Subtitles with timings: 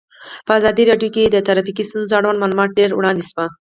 [0.45, 3.47] په ازادي راډیو کې د ټرافیکي ستونزې اړوند معلومات ډېر وړاندې شوي.